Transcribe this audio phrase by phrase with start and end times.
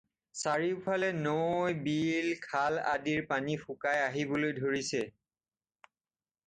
[0.39, 5.05] চাৰিওফালে নৈ, বিল, খাল আদিৰ পানী শুকাই আহিবলৈ ধৰিছে।